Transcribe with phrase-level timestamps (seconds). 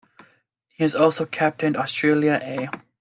[0.69, 2.69] He has also captained Australia A.